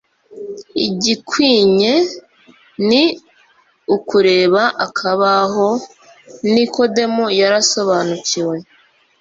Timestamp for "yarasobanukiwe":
7.39-8.55